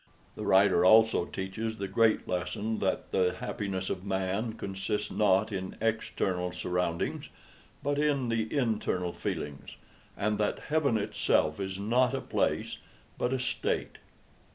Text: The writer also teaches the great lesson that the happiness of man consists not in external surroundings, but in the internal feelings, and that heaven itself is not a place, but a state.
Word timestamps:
The 0.35 0.47
writer 0.47 0.83
also 0.83 1.25
teaches 1.25 1.77
the 1.77 1.87
great 1.87 2.27
lesson 2.27 2.79
that 2.79 3.11
the 3.11 3.35
happiness 3.39 3.87
of 3.87 4.03
man 4.03 4.53
consists 4.53 5.11
not 5.11 5.51
in 5.51 5.75
external 5.79 6.51
surroundings, 6.51 7.29
but 7.83 7.99
in 7.99 8.29
the 8.29 8.51
internal 8.51 9.13
feelings, 9.13 9.75
and 10.17 10.39
that 10.39 10.57
heaven 10.69 10.97
itself 10.97 11.59
is 11.59 11.77
not 11.77 12.15
a 12.15 12.21
place, 12.21 12.79
but 13.19 13.31
a 13.31 13.37
state. 13.37 13.99